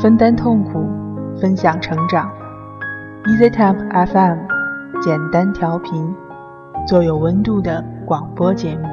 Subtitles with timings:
[0.00, 0.88] 分担痛苦，
[1.40, 2.30] 分享成长。
[3.24, 4.38] EasyTemp FM，
[5.02, 6.14] 简单调频，
[6.86, 8.86] 做有温度的广播节目。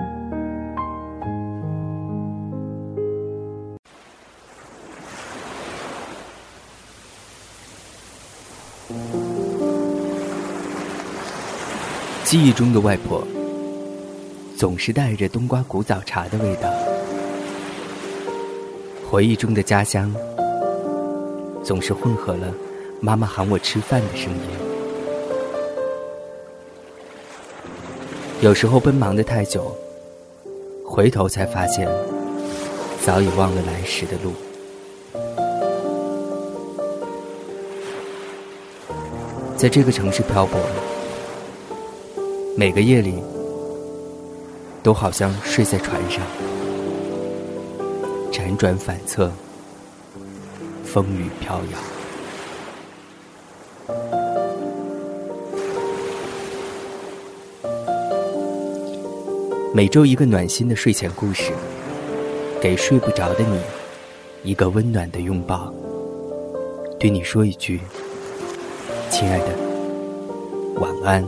[12.24, 13.24] 记忆中的外婆，
[14.58, 16.68] 总是带着冬瓜古早茶的味道；
[19.08, 20.12] 回忆中的家乡，
[21.66, 22.54] 总是混合了
[23.02, 24.40] 妈妈喊我吃饭的声音。
[28.42, 29.76] 有时候奔忙的太久，
[30.86, 31.90] 回头才发现，
[33.04, 34.34] 早已忘了来时的路。
[39.58, 40.60] 在这个城市漂泊。
[42.58, 43.22] 每个夜里，
[44.82, 46.24] 都好像睡在船上，
[48.32, 49.30] 辗转反侧，
[50.96, 51.78] 风雨飘摇。
[59.74, 61.52] 每周一个暖心的睡前故事，
[62.62, 63.60] 给睡不着的你
[64.50, 65.74] 一个温暖的拥抱，
[66.98, 67.82] 对你说一句
[69.12, 69.48] ：“亲爱的，
[70.76, 71.28] 晚安。”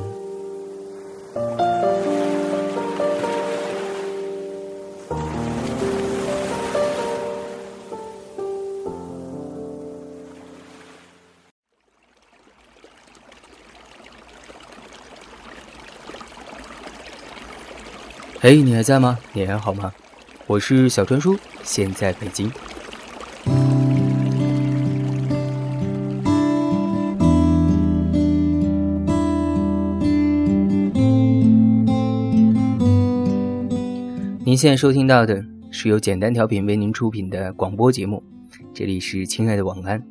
[18.50, 19.20] 嘿，你还在吗？
[19.34, 19.92] 你还好吗？
[20.46, 22.50] 我是小川叔，现在北京。
[34.46, 38.24] 您现在收听到的是由简单调频为您出品的广播节目，
[38.74, 40.02] 这里是亲爱的晚安。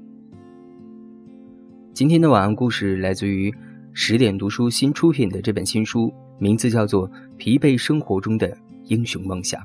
[1.95, 3.51] 今天的晚安故事来自于
[3.95, 6.13] 十点读书新出品的这本新书。
[6.39, 9.59] 名字叫做《疲惫生活中的英雄梦想》，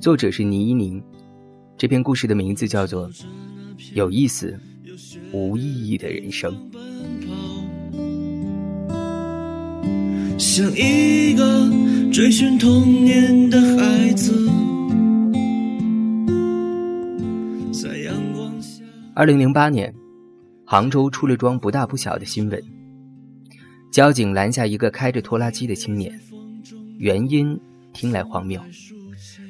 [0.00, 1.02] 作者是倪一宁。
[1.76, 3.10] 这篇故事的名字叫做
[3.92, 4.56] 《有意思
[5.32, 6.52] 无意义的人生》。
[10.38, 11.68] 像一个
[12.12, 14.48] 追寻童年的孩子，
[17.72, 18.84] 在阳光下。
[19.14, 19.92] 二零零八年，
[20.64, 22.62] 杭州出了桩不大不小的新闻。
[23.92, 26.18] 交警拦下一个开着拖拉机的青年，
[26.96, 27.60] 原因
[27.92, 28.58] 听来荒谬。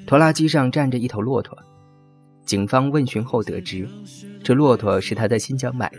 [0.04, 1.56] 拖拉机上站着一头骆驼，
[2.44, 3.88] 警方问询后得知，
[4.42, 5.98] 这骆驼是他在新疆买的。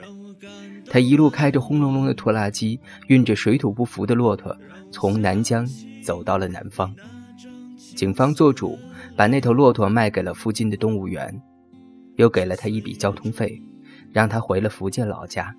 [0.91, 2.77] 他一路开着轰隆隆的拖拉机，
[3.07, 4.53] 运着水土不服的骆驼，
[4.91, 5.65] 从南疆
[6.03, 6.93] 走到了南方。
[7.95, 8.77] 警方做主，
[9.15, 11.41] 把那头骆驼卖给了附近的动物园，
[12.17, 13.57] 又给了他一笔交通费，
[14.11, 15.55] 让他回了福建老家。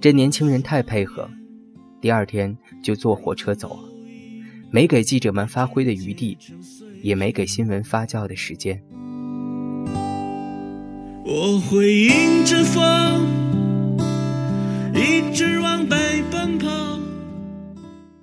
[0.00, 1.28] 这年轻人太配合。
[2.02, 3.88] 第二天就坐火车走了，
[4.72, 6.36] 没给记者们发挥的余地，
[7.00, 8.82] 也没给新闻发酵的时间。
[11.24, 14.02] 我会迎着风，
[14.92, 15.96] 一直往北
[16.28, 16.98] 奔跑。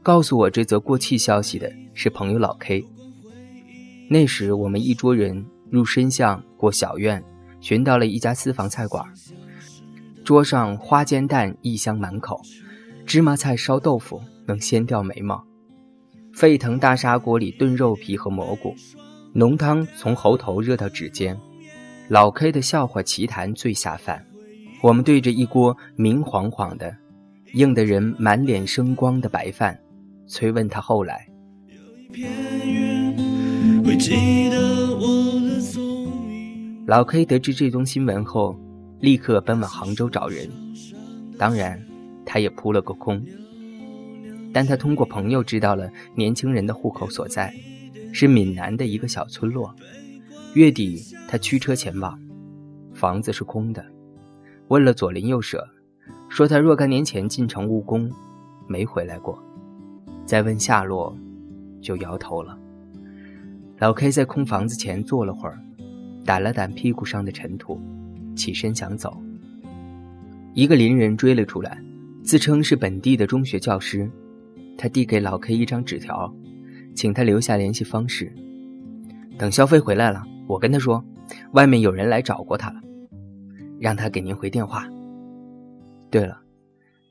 [0.03, 2.85] 告诉我这则过气消息的是朋友老 K。
[4.09, 7.23] 那时我们一桌人入深巷过小院，
[7.61, 9.05] 寻到了一家私房菜馆，
[10.25, 12.41] 桌上花煎蛋异香满口。
[13.09, 15.43] 芝麻菜烧豆腐能掀掉眉毛，
[16.31, 18.75] 沸腾大砂锅里炖肉皮和蘑菇，
[19.33, 21.35] 浓汤从喉头热到指尖。
[22.07, 24.23] 老 K 的笑话奇谈最下饭。
[24.83, 26.95] 我们对着一锅明晃晃的、
[27.53, 29.79] 硬得人满脸生光的白饭，
[30.27, 31.27] 催问他后来。
[36.85, 38.55] 老 K 得知这宗新闻后，
[38.99, 40.47] 立刻奔往杭州找人，
[41.39, 41.88] 当然。
[42.31, 43.25] 他也扑了个空，
[44.53, 47.51] 但他通过朋友知道了年轻人的户口所在，
[48.13, 49.75] 是闽南的一个小村落。
[50.53, 52.19] 月底他驱车前往，
[52.93, 53.83] 房子是空的。
[54.67, 55.67] 问了左邻右舍，
[56.29, 58.11] 说他若干年前进城务工，
[58.67, 59.43] 没回来过。
[60.23, 61.17] 再问下落，
[61.81, 62.55] 就摇头了。
[63.79, 65.59] 老 K 在空房子前坐了会儿，
[66.27, 67.81] 掸了掸屁股上的尘土，
[68.35, 69.19] 起身想走。
[70.53, 71.83] 一个邻人追了出来。
[72.29, 74.07] 自称是本地的中学教师，
[74.77, 76.31] 他递给老 K 一张纸条，
[76.93, 78.31] 请他留下联系方式。
[79.35, 81.03] 等肖飞回来了，我跟他说，
[81.53, 82.79] 外面有人来找过他了，
[83.79, 84.87] 让他给您回电话。
[86.11, 86.39] 对了，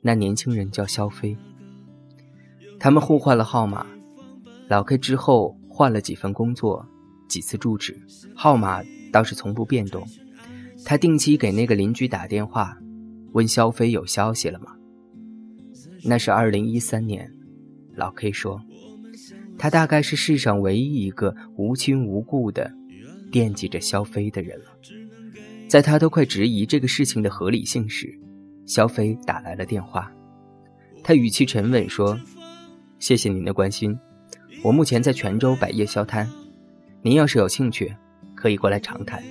[0.01, 1.35] 那年轻人叫肖飞。
[2.79, 3.85] 他们互换了号码，
[4.69, 6.87] 老 K 之后换了几份工作，
[7.27, 8.01] 几次住址，
[8.33, 8.81] 号码
[9.11, 10.01] 倒是从不变动。
[10.85, 12.77] 他定期给那个邻居打电话，
[13.33, 14.77] 问肖飞有消息了吗？
[16.03, 17.31] 那是二零一三年，
[17.95, 18.61] 老 K 说，
[19.57, 22.71] 他大概是世上唯一一个无亲无故的
[23.31, 24.65] 惦记着肖飞的人了。
[25.67, 28.17] 在他都快质疑这个事情的合理性时，
[28.65, 30.11] 肖飞打来了电话，
[31.03, 32.19] 他语气沉稳说
[32.97, 33.95] ：“谢谢您的关心，
[34.63, 36.27] 我目前在泉州摆夜宵摊，
[37.01, 37.95] 您要是有兴趣，
[38.35, 39.21] 可以过来长谈。”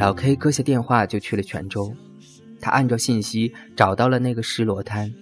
[0.00, 1.94] 老 K 搁下电话就去了泉州，
[2.58, 5.12] 他按照信息找到了那个石螺摊，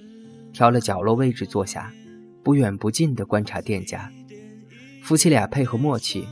[0.53, 1.93] 挑了角落位置坐下，
[2.45, 4.09] 不远不近地观察店家。
[5.03, 6.25] 夫妻俩配合默契，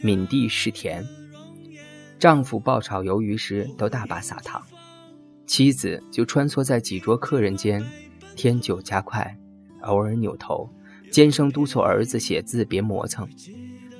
[0.00, 1.04] 抿地是甜。
[2.20, 4.62] 丈夫爆炒鱿鱼时都大把撒糖，
[5.44, 7.84] 妻子就穿梭在几桌客人间，
[8.36, 9.36] 添酒加快，
[9.80, 10.70] 偶尔扭头，
[11.10, 13.28] 尖声督促儿子写字别磨蹭。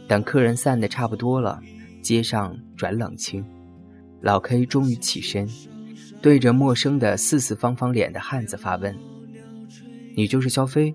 [0.06, 1.60] 等客人散的差不多了，
[2.00, 3.44] 街上转冷清。
[4.22, 5.48] 老 K 终于起身，
[6.22, 8.96] 对着陌生的四四方方脸的汉子发问
[10.14, 10.94] ：“你就是肖飞？”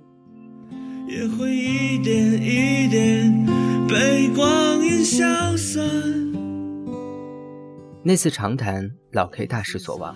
[8.02, 10.16] 那次长谈，老 K 大失所望。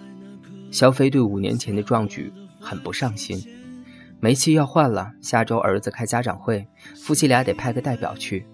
[0.72, 2.32] 肖飞对五年前的壮举
[2.62, 3.38] 很不上心，
[4.22, 6.66] 煤气要换了，下周儿子开家长会，
[6.96, 8.46] 夫妻俩得派个代表去。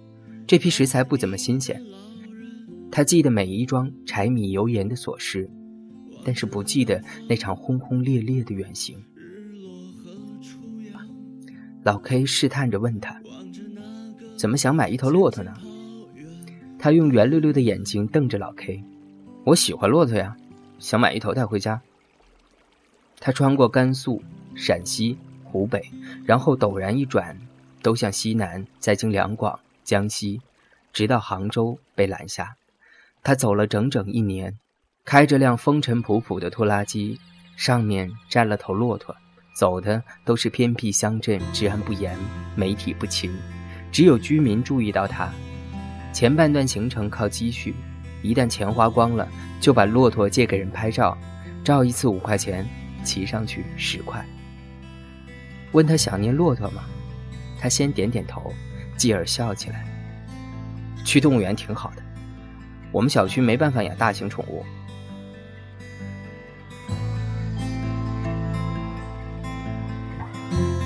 [0.48, 1.80] 这批食材不怎么新鲜。
[2.92, 5.50] 他记得每一桩柴米油盐的琐事，
[6.24, 8.98] 但是不记得那场轰轰烈烈的远行。
[11.84, 13.22] 老 K 试探着问他
[14.36, 15.54] ：“怎么想买一头骆驼呢？”
[16.80, 18.84] 他用圆溜溜的眼睛瞪着老 K：“
[19.46, 20.36] 我喜欢骆驼呀，
[20.80, 21.82] 想买一头带回家。”
[23.20, 24.22] 他穿过甘肃、
[24.56, 25.82] 陕西、湖北，
[26.26, 27.38] 然后陡然一转，
[27.82, 30.42] 都向西南，再经两广、江西，
[30.94, 32.56] 直到杭州被拦下。
[33.28, 34.58] 他走了整整一年，
[35.04, 37.20] 开着辆风尘仆仆的拖拉机，
[37.58, 39.14] 上面站了头骆驼，
[39.54, 42.18] 走的都是偏僻乡镇，治安不严，
[42.56, 43.30] 媒体不勤，
[43.92, 45.30] 只有居民注意到他。
[46.14, 47.76] 前半段行程靠积蓄，
[48.22, 49.28] 一旦钱花光了，
[49.60, 51.18] 就把骆驼借给人拍照，
[51.66, 52.66] 照一次五块钱，
[53.04, 54.26] 骑上去十块。
[55.74, 56.86] 问他想念骆驼吗？
[57.60, 58.54] 他先点点头，
[58.96, 59.86] 继而笑起来。
[61.04, 62.07] 去动物园挺好的。
[62.92, 64.66] 我们小区没办法养大型宠物。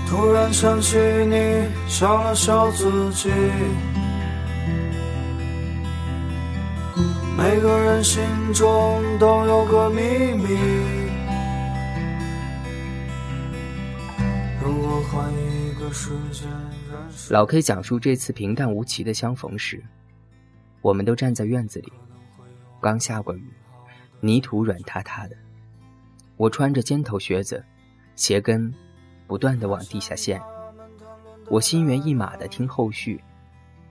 [0.09, 3.29] 突然想起你，笑了笑自己。
[7.37, 8.21] 每个人心
[8.53, 10.01] 中都有个秘
[10.33, 10.57] 密。
[14.61, 16.47] 如果换一个时间，
[17.29, 19.81] 老 K 讲述这次平淡无奇的相逢时。
[20.81, 21.93] 我们都站在院子里，
[22.81, 23.43] 刚下过雨，
[24.19, 25.35] 泥土软塌塌的。
[26.37, 27.63] 我穿着尖头靴子，
[28.15, 28.73] 鞋跟
[29.27, 30.41] 不断的往地下陷。
[31.49, 33.21] 我心猿意马的听后续，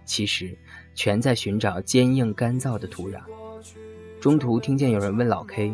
[0.04, 0.56] 其实
[0.94, 3.20] 全在寻找坚硬干燥的土壤。
[4.20, 5.72] 中途听见有人问老 K：“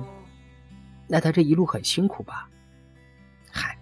[1.09, 2.49] 那他这一路很辛苦吧
[3.51, 3.79] ？”“嗨，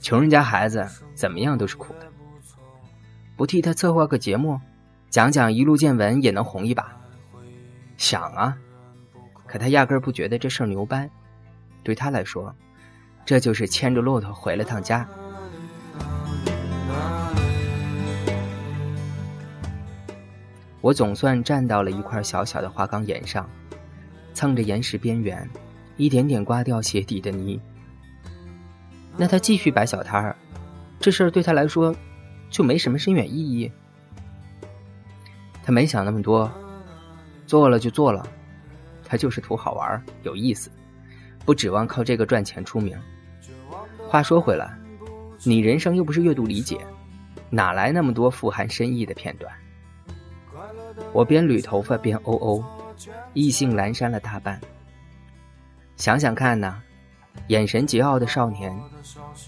[0.00, 2.06] 穷人家孩子怎么样都是苦的。
[3.36, 4.60] ”“不替他策划个节目？”
[5.10, 6.96] 讲讲一路见闻也能红一把，
[7.96, 8.56] 想啊，
[9.44, 11.10] 可他压根儿不觉得这事儿牛掰，
[11.82, 12.54] 对他来说，
[13.26, 15.04] 这就是牵着骆驼回了趟家。
[20.80, 23.50] 我总算站到了一块小小的花岗岩上，
[24.32, 25.50] 蹭着岩石边缘，
[25.96, 27.60] 一点点刮掉鞋底的泥。
[29.16, 30.36] 那他继续摆小摊儿，
[31.00, 31.92] 这事儿对他来说
[32.48, 33.70] 就没什么深远意义。
[35.62, 36.50] 他没想那么多，
[37.46, 38.26] 做了就做了，
[39.04, 40.70] 他就是图好玩有意思，
[41.44, 42.98] 不指望靠这个赚钱出名。
[44.08, 44.76] 话说回来，
[45.44, 46.78] 你人生又不是阅读理解，
[47.50, 49.52] 哪来那么多富含深意的片段？
[51.12, 52.64] 我边捋头发边哦哦，
[53.34, 54.60] 意兴阑珊了大半。
[55.96, 56.80] 想想看呐，
[57.48, 58.76] 眼神桀骜的少年，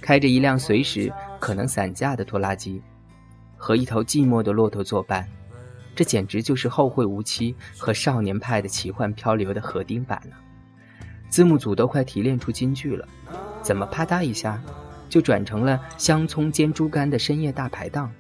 [0.01, 2.81] 开着一辆随时可能散架的拖拉机，
[3.57, 5.27] 和一头寂寞的骆驼作伴。
[5.95, 10.37] 这简直就是后会无期和少年派的奇幻漂流的合订版了。
[11.29, 13.09] 字幕组都快提炼出金句了，
[13.63, 14.63] 怎么啪嗒一下
[15.09, 18.11] 就转成了香葱煎猪肝的深夜大排档？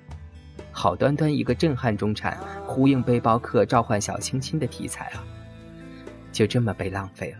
[0.70, 5.22] 好端端一个震撼中产，呼应背包客召唤小清新的题材啊，
[6.32, 7.38] 就这么被浪费了。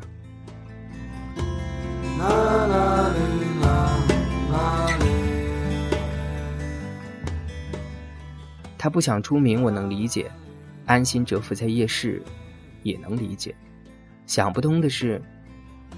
[8.82, 10.24] 他不想出名，我能理解；
[10.86, 12.20] 安心蛰伏在夜市，
[12.82, 13.54] 也能理解。
[14.26, 15.22] 想不通的是，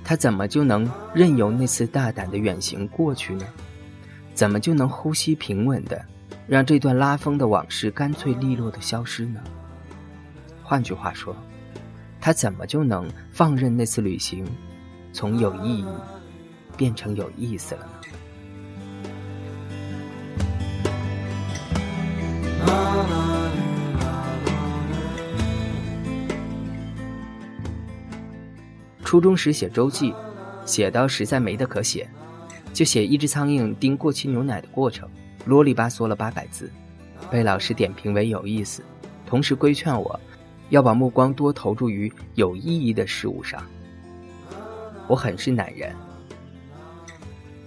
[0.04, 3.46] 他怎么就能任由那次大胆的远行过去呢？
[4.34, 6.04] 怎么就能呼吸平稳的，
[6.46, 9.42] 让这段拉风的往事干脆利落的消失呢？
[10.62, 11.34] 换句话说，
[12.20, 14.44] 他怎么就能放任那次旅行，
[15.10, 15.86] 从有意义
[16.76, 18.18] 变成有意思了呢？
[29.04, 30.12] 初中时写周记，
[30.64, 32.08] 写到实在没得可写，
[32.72, 35.08] 就写一只苍蝇叮过期牛奶的过程，
[35.44, 36.70] 啰里吧嗦了八百字，
[37.30, 38.82] 被老师点评为有意思，
[39.26, 40.18] 同时规劝我。
[40.70, 43.62] 要把目光多投注于有意义的事物上。
[45.06, 45.94] 我很是赧然。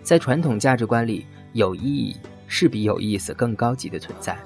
[0.01, 4.38] 在传统价值观里，有意义是比有意思更高级的存在，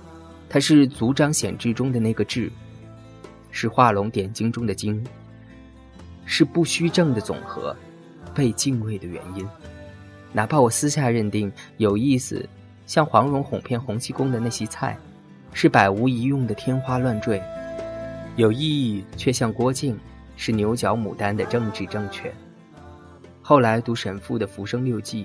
[0.53, 2.51] 它是足彰显志中的那个志，
[3.51, 5.01] 是画龙点睛中的睛，
[6.25, 7.73] 是不虚正的总和，
[8.35, 9.47] 被敬畏的原因。
[10.33, 12.45] 哪怕我私下认定有意思，
[12.85, 14.97] 像黄蓉哄骗洪七公的那席菜，
[15.53, 17.41] 是百无一用的天花乱坠。
[18.35, 19.97] 有意义，却像郭靖，
[20.35, 22.29] 是牛角牡丹的政治正确。
[23.41, 25.23] 后来读沈复的《浮生六记》，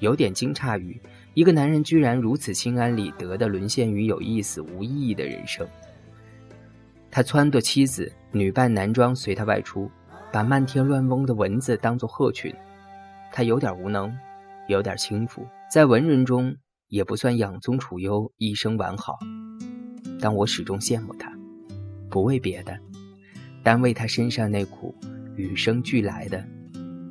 [0.00, 1.00] 有点惊诧于
[1.34, 5.66] 一个男人居然如此心安理得地沦陷于有意思无意义的人生。
[7.10, 9.90] 他撺掇妻子女扮男装随他外出，
[10.32, 12.54] 把漫天乱嗡的蚊子当作鹤群。
[13.32, 14.14] 他有点无能，
[14.68, 16.54] 有点轻浮，在文人中
[16.88, 19.18] 也不算养尊处优、一生完好，
[20.20, 21.32] 但我始终羡慕他。
[22.10, 22.78] 不为别的，
[23.62, 24.94] 单为他身上那股
[25.36, 26.42] 与生俱来的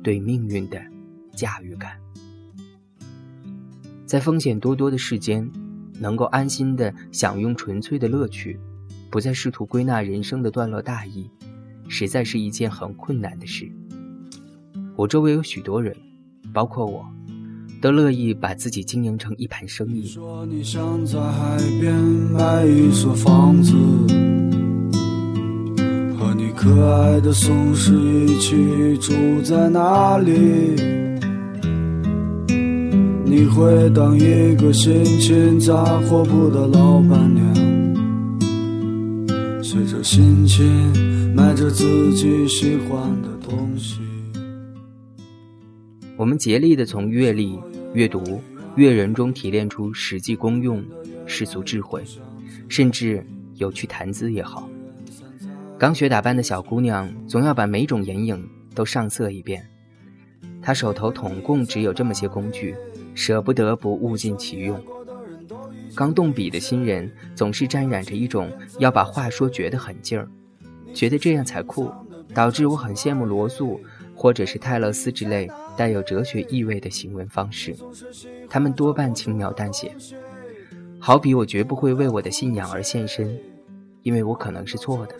[0.02, 0.80] 对命运的
[1.32, 1.98] 驾驭感。
[4.08, 5.46] 在风险多多的世间，
[6.00, 8.58] 能够安心的享用纯粹的乐趣，
[9.10, 11.30] 不再试图归纳人生的段落大意，
[11.88, 13.70] 实在是一件很困难的事。
[14.96, 15.94] 我周围有许多人，
[16.54, 17.04] 包括我，
[17.82, 20.06] 都乐意把自己经营成一盘生意。
[20.06, 23.74] 说你想在海边买一所房子。
[26.56, 29.12] 可爱的松狮一起住
[29.42, 30.97] 在那里？
[33.30, 37.54] 你会当一个心情杂货铺的老板娘，
[39.62, 44.00] 随着心情买着自己喜欢的东西。
[46.16, 47.60] 我们竭力的从阅历、
[47.92, 48.40] 阅读、
[48.76, 50.82] 阅人中提炼出实际功用、
[51.26, 52.02] 世俗智慧，
[52.66, 53.22] 甚至
[53.56, 54.66] 有趣谈资也好。
[55.78, 58.42] 刚学打扮的小姑娘，总要把每种眼影
[58.74, 59.62] 都上色一遍。
[60.62, 62.74] 她手头统共只有这么些工具，
[63.18, 64.80] 舍不得不物尽其用。
[65.92, 68.48] 刚动笔的新人，总是沾染着一种
[68.78, 70.28] 要把话说绝的狠劲儿，
[70.94, 71.90] 觉得这样才酷，
[72.32, 73.80] 导致我很羡慕罗素
[74.14, 77.74] 或者是泰勒斯之类带有哲学意味的行文方式。
[78.48, 79.92] 他们多半轻描淡写，
[81.00, 83.36] 好比我绝不会为我的信仰而献身。
[84.04, 85.16] 因为我可能是错的，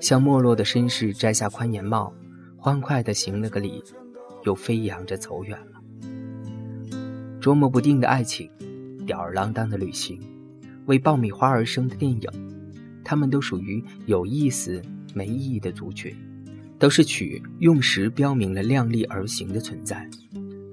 [0.00, 2.12] 像没落的绅士摘下宽檐帽，
[2.58, 3.84] 欢快地行了个礼，
[4.42, 5.75] 又飞扬着走远了。
[7.46, 8.50] 捉摸不定的爱情，
[9.06, 10.18] 吊儿郎当的旅行，
[10.86, 12.28] 为爆米花而生的电影，
[13.04, 14.82] 他们都属于有意思
[15.14, 16.12] 没意义的族群，
[16.76, 20.10] 都是取用时标明了量力而行的存在。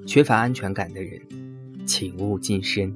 [0.07, 1.21] 缺乏安全感的人，
[1.85, 2.91] 请勿近身。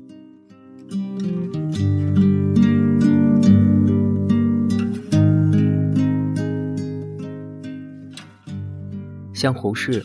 [9.36, 10.04] 像胡适，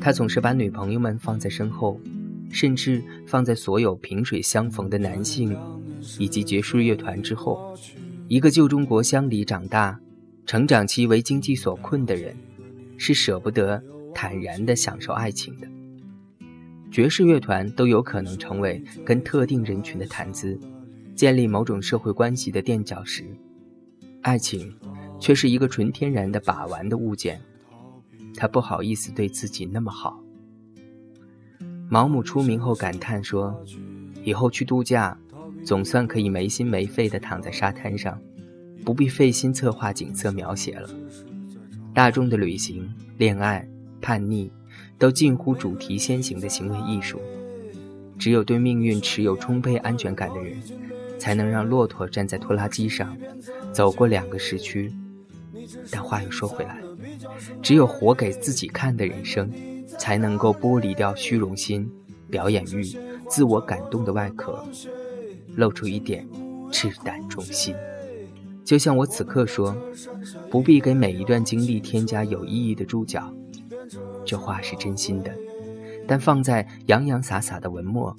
[0.00, 2.00] 他总是把女朋友们放在身后，
[2.54, 5.58] 甚至放在所有萍水相逢的男性
[6.20, 7.76] 以及爵士乐团之后。
[8.28, 10.00] 一个旧中国乡里长大，
[10.46, 12.34] 成长期为经济所困的人，
[12.96, 13.82] 是舍不得
[14.14, 15.68] 坦然地享受爱情的。
[16.92, 20.58] 爵士乐团都有可能成为跟特定人群的谈资，
[21.16, 23.24] 建立某种社会关系的垫脚石，
[24.22, 24.72] 爱情
[25.18, 27.40] 却是一个纯天然的把玩的物件。
[28.36, 30.23] 他不好意思对自己那么好。
[31.88, 33.54] 毛姆出名后感叹说
[34.24, 35.16] ：“以后去度假，
[35.64, 38.18] 总算可以没心没肺地躺在沙滩上，
[38.84, 40.88] 不必费心策划景色描写了。
[41.92, 43.68] 大众的旅行、恋爱、
[44.00, 44.50] 叛逆，
[44.98, 47.20] 都近乎主题先行的行为艺术。
[48.18, 50.56] 只有对命运持有充沛安全感的人，
[51.18, 53.16] 才能让骆驼站在拖拉机上，
[53.72, 54.92] 走过两个时区。
[55.90, 56.80] 但话又说回来。”
[57.60, 59.50] 只有活给自己看的人生，
[59.86, 61.90] 才能够剥离掉虚荣心、
[62.30, 62.84] 表演欲、
[63.28, 64.64] 自我感动的外壳，
[65.56, 66.26] 露出一点
[66.72, 67.74] 赤胆忠心。
[68.64, 69.76] 就像我此刻说，
[70.50, 73.32] 不必给每一段经历添加有意义的注脚，
[74.24, 75.30] 这话是真心的。
[76.06, 78.14] 但放在洋洋洒洒的文末，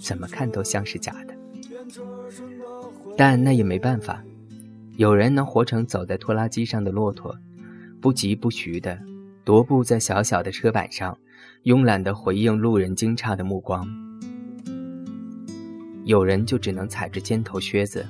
[0.00, 1.34] 怎么看都像是假的。
[3.16, 4.22] 但那也没办法，
[4.96, 7.36] 有人能活成走在拖拉机上的骆驼，
[8.00, 8.98] 不疾不徐的
[9.46, 11.16] 踱步在小小的车板上，
[11.62, 13.86] 慵懒地回应路人惊诧的目光；
[16.04, 18.04] 有人就只能踩着尖头靴子。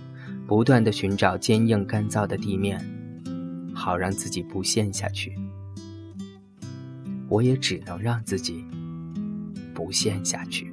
[0.46, 2.80] 不断的寻找坚硬干燥的地面，
[3.74, 5.36] 好让自己不陷下去。
[7.28, 8.64] 我也只能让自己
[9.74, 10.72] 不陷下去。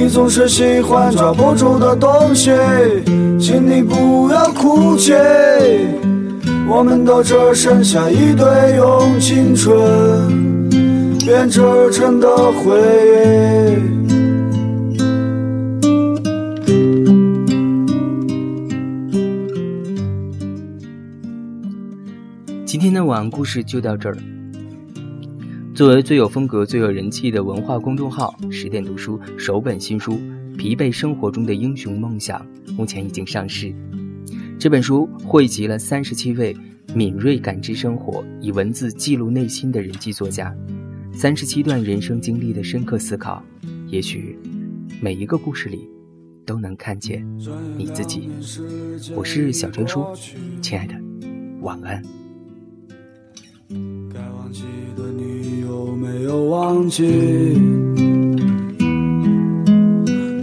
[0.00, 2.50] 你总是喜欢抓不住的东西，
[3.38, 5.12] 请你不要哭泣。
[6.66, 9.68] 我们都只剩下一堆用青春
[11.18, 11.60] 编织
[11.92, 12.80] 成的回
[13.12, 13.76] 忆。
[22.64, 24.22] 今天的晚安故事就到这儿了。
[25.80, 30.12] 作为最有风格、最有人气的文化公众号，十点读书首本新书
[30.58, 33.74] 《疲惫生活中的英雄梦想》目前已经上市。
[34.58, 36.54] 这本书汇集了三十七位
[36.94, 40.54] 敏锐感知生活、以文字记录内心的人际作家，
[41.14, 43.42] 三十七段人生经历的深刻思考。
[43.86, 44.38] 也许
[45.00, 45.88] 每一个故事里
[46.44, 47.26] 都能看见
[47.78, 48.28] 你自己。
[49.16, 50.04] 我是小春叔，
[50.60, 50.94] 亲爱的，
[51.62, 52.02] 晚安。
[54.12, 54.64] 该忘记
[54.94, 55.39] 的你
[56.12, 57.04] 没有忘记？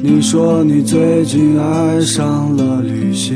[0.02, 3.36] 你说你最近爱上了旅行。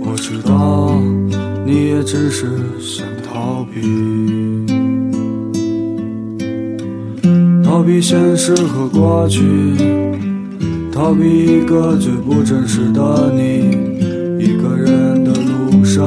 [0.00, 1.00] 我知道
[1.66, 2.46] 你也只是
[2.78, 3.80] 想逃避，
[7.64, 9.42] 逃避现实和过去，
[10.92, 13.92] 逃避一个最不真实的你。
[14.38, 16.06] 一个人的路上，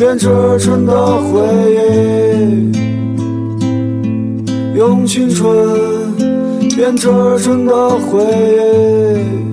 [0.00, 0.26] 编织
[0.58, 1.42] 成的回
[1.74, 2.72] 忆，
[4.74, 6.16] 用青春
[6.74, 7.06] 编织
[7.40, 9.49] 成的回忆。